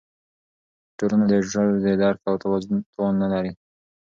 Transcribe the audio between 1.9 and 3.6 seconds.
درک توان نه لري.